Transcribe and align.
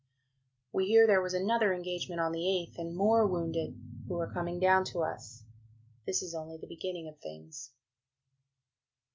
We 0.73 0.87
hear 0.87 1.05
there 1.05 1.21
was 1.21 1.35
another 1.35 1.71
engagement 1.71 2.19
on 2.21 2.31
the 2.31 2.39
8th 2.39 2.79
and 2.79 2.95
more 2.95 3.27
wounded, 3.27 3.79
who 4.07 4.17
are 4.17 4.33
coming 4.33 4.59
down 4.59 4.83
to 4.85 5.03
us. 5.03 5.43
This 6.07 6.23
is 6.23 6.33
only 6.33 6.57
the 6.57 6.65
beginning 6.65 7.07
of 7.07 7.19
things. 7.19 7.69